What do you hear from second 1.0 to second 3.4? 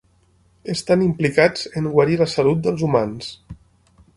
implicats en guarir la salut dels humans.